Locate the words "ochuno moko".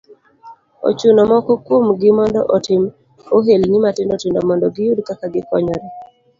0.87-1.51